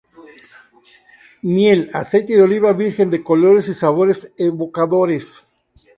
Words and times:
Miel, 1.53 1.81
aceite 2.01 2.33
de 2.35 2.41
oliva 2.41 2.73
virgen 2.73 3.11
de 3.11 3.21
colores 3.23 3.67
y 3.69 3.75
sabores 3.75 4.31
evocadores. 4.35 5.43